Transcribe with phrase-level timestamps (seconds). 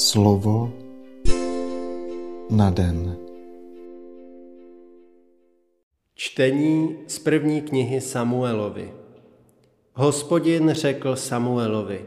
[0.00, 0.72] Slovo
[2.50, 3.16] na den.
[6.14, 8.92] Čtení z první knihy Samuelovi.
[9.92, 12.04] Hospodin řekl Samuelovi,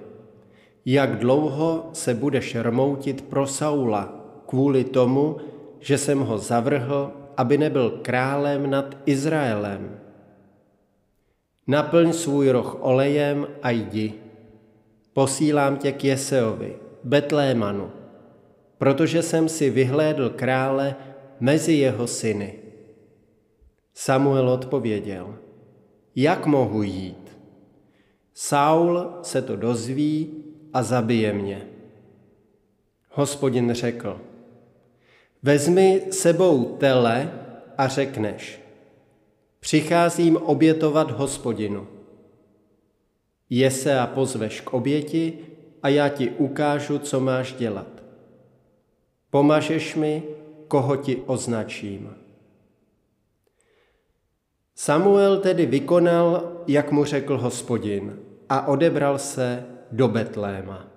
[0.86, 5.38] jak dlouho se budeš rmoutit pro Saula kvůli tomu,
[5.80, 10.00] že jsem ho zavrhl, aby nebyl králem nad Izraelem.
[11.68, 14.14] Naplň svůj roh olejem a jdi.
[15.14, 17.91] Posílám tě k Jeseovi, Betlémanu,
[18.77, 20.95] protože jsem si vyhlédl krále
[21.39, 22.59] mezi jeho syny.
[23.94, 25.35] Samuel odpověděl,
[26.16, 27.38] jak mohu jít?
[28.34, 31.67] Saul se to dozví a zabije mě.
[33.09, 34.22] Hospodin řekl,
[35.44, 37.31] vezmi sebou tele
[37.77, 38.59] a řekneš,
[39.59, 41.88] přicházím obětovat hospodinu.
[43.99, 45.52] A pozveš k oběti
[45.84, 48.04] a já ti ukážu, co máš dělat.
[49.30, 50.23] Pomažeš mi,
[50.67, 52.16] koho ti označím.
[54.75, 60.88] Samuel tedy vykonal, jak mu řekl hospodin, a odebral se do Betléma.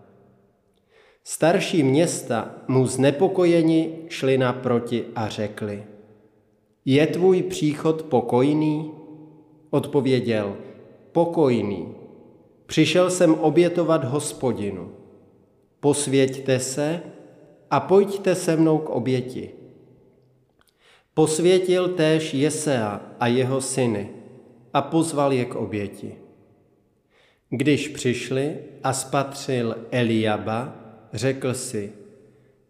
[1.25, 5.85] Starší města mu znepokojeni šli naproti a řekli,
[6.85, 8.91] je tvůj příchod pokojný?
[9.71, 10.57] Odpověděl,
[11.13, 11.96] pokojný.
[12.67, 14.93] Přišel jsem obětovat hospodinu.
[15.81, 17.01] Posvěďte se
[17.71, 19.51] a pojďte se mnou k oběti.
[21.15, 24.11] Posvětil též Jesea a jeho syny
[24.75, 26.15] a pozval je k oběti.
[27.51, 30.75] Když přišli a spatřil Eliaba,
[31.13, 31.93] řekl si,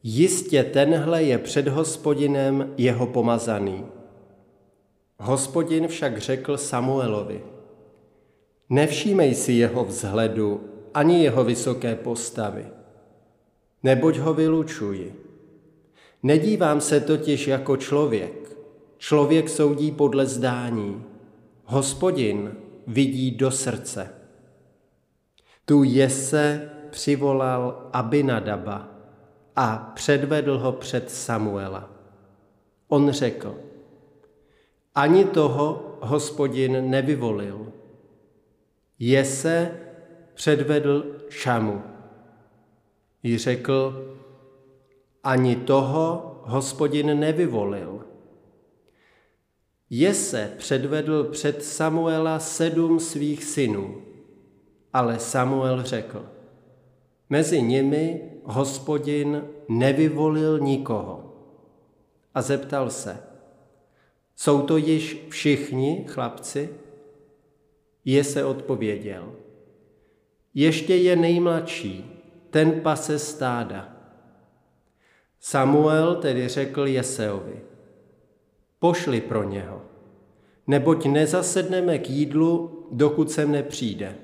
[0.02, 3.84] jistě tenhle je před hospodinem jeho pomazaný.
[5.18, 7.42] Hospodin však řekl Samuelovi,
[8.68, 10.60] nevšímej si jeho vzhledu
[10.94, 12.66] ani jeho vysoké postavy,
[13.82, 15.26] neboť ho vylučuji.
[16.22, 18.56] Nedívám se totiž jako člověk.
[18.98, 21.04] Člověk soudí podle zdání.
[21.64, 24.10] Hospodin vidí do srdce.
[25.64, 28.88] Tu Jese přivolal Abinadaba
[29.56, 31.90] a předvedl ho před Samuela.
[32.88, 33.54] On řekl,
[34.94, 37.72] ani toho hospodin nevyvolil.
[38.98, 39.80] Jese
[40.34, 41.82] předvedl Šamu.
[43.22, 44.06] Jí řekl,
[45.24, 48.04] ani toho hospodin nevyvolil.
[49.90, 54.02] Jese předvedl před Samuela sedm svých synů,
[54.92, 56.26] ale Samuel řekl,
[57.30, 61.32] mezi nimi hospodin nevyvolil nikoho.
[62.34, 63.18] A zeptal se,
[64.36, 66.68] jsou to již všichni chlapci?
[68.08, 69.32] Jese odpověděl,
[70.54, 73.96] ještě je nejmladší, ten pase stáda.
[75.40, 77.60] Samuel tedy řekl Jeseovi,
[78.78, 79.82] pošli pro něho,
[80.66, 84.14] neboť nezasedneme k jídlu, dokud sem nepřijde.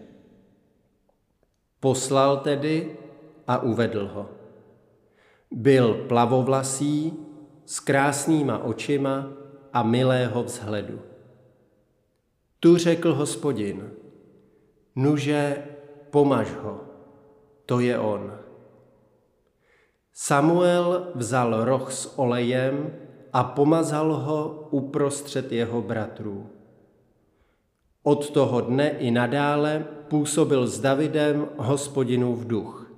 [1.80, 2.96] Poslal tedy
[3.46, 4.28] a uvedl ho.
[5.50, 7.12] Byl plavovlasý,
[7.66, 9.32] s krásnýma očima
[9.72, 11.11] a milého vzhledu.
[12.62, 13.90] Tu řekl hospodin,
[14.96, 15.62] nuže,
[16.10, 16.80] pomaž ho,
[17.66, 18.38] to je on.
[20.12, 22.94] Samuel vzal roh s olejem
[23.32, 26.46] a pomazal ho uprostřed jeho bratrů.
[28.02, 32.92] Od toho dne i nadále působil s Davidem hospodinův duch.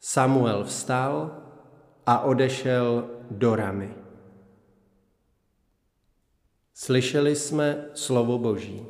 [0.00, 1.30] Samuel vstal
[2.06, 4.05] a odešel do Ramy.
[6.78, 8.86] Slyšeli jsme slovo Boží.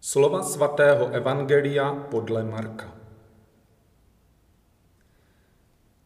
[0.00, 2.96] Slova svatého Evangelia podle Marka.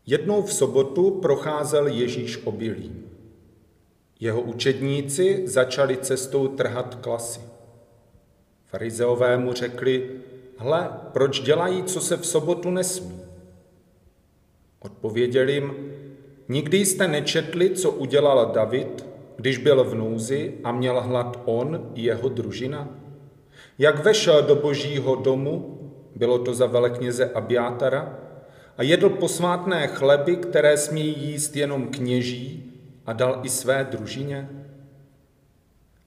[0.06, 3.10] Jednou v sobotu procházel Ježíš obilím.
[4.20, 7.40] Jeho učedníci začali cestou trhat klasy.
[8.64, 10.20] Farizeové mu řekli,
[10.56, 13.20] hle, proč dělají, co se v sobotu nesmí?
[14.80, 15.93] Odpověděl jim,
[16.48, 19.06] nikdy jste nečetli, co udělal David,
[19.36, 22.88] když byl v nouzi a měl hlad on i jeho družina?
[23.78, 25.78] Jak vešel do božího domu,
[26.16, 28.18] bylo to za velekněze Abiátara,
[28.76, 32.72] a jedl posvátné chleby, které smí jíst jenom kněží,
[33.06, 34.48] a dal i své družině?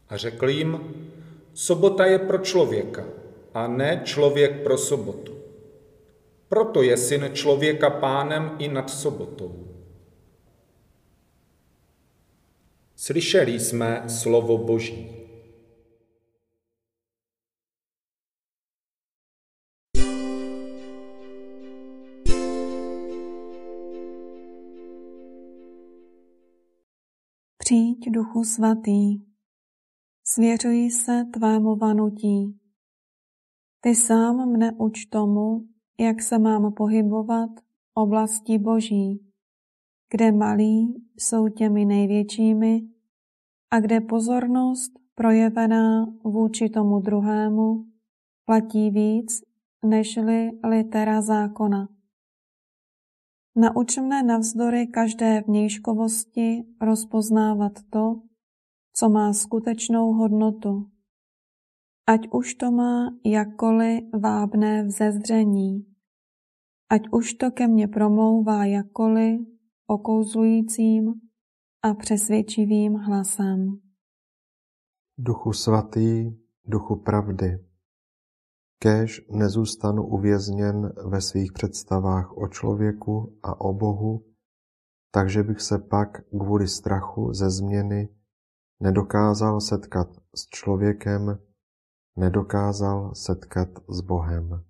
[0.10, 0.80] A řekl jim,
[1.54, 3.04] sobota je pro člověka
[3.54, 5.38] a ne člověk pro sobotu.
[6.50, 9.67] Proto je syn člověka pánem i nad sobotou.
[13.00, 15.10] Slyšeli jsme slovo Boží.
[27.58, 29.20] Přijď, Duchu Svatý,
[30.24, 32.60] svěřuji se tvému vanutí.
[33.82, 35.68] Ty sám mne uč tomu,
[36.00, 37.50] jak se mám pohybovat
[37.94, 39.27] oblasti Boží
[40.10, 42.82] kde malí jsou těmi největšími
[43.72, 47.86] a kde pozornost projevená vůči tomu druhému
[48.46, 49.42] platí víc
[49.86, 51.90] nežli litera zákona.
[53.56, 58.22] Nauč mne navzdory každé vnějškovosti rozpoznávat to,
[58.94, 60.90] co má skutečnou hodnotu.
[62.08, 65.86] Ať už to má jakkoliv vábné vzezření,
[66.90, 69.57] ať už to ke mně promlouvá jakkoliv
[69.88, 71.14] okouzlujícím
[71.84, 73.80] a přesvědčivým hlasem.
[75.18, 76.32] Duchu svatý,
[76.66, 77.68] duchu pravdy,
[78.80, 84.26] Kéž nezůstanu uvězněn ve svých představách o člověku a o Bohu,
[85.12, 88.10] takže bych se pak kvůli strachu ze změny
[88.80, 91.40] nedokázal setkat s člověkem,
[92.16, 94.64] nedokázal setkat s Bohem.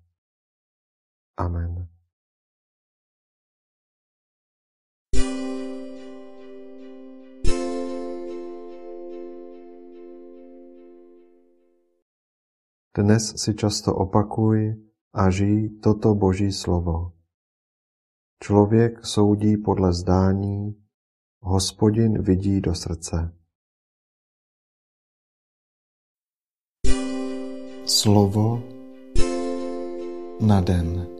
[1.36, 1.97] Amen.
[12.98, 14.74] Dnes si často opakuj
[15.14, 17.14] a žij toto Boží slovo.
[18.42, 20.74] Člověk soudí podle zdání,
[21.40, 23.34] hospodin vidí do srdce.
[27.86, 28.62] Slovo
[30.40, 31.17] na den.